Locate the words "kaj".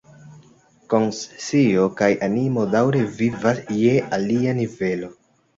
2.01-2.09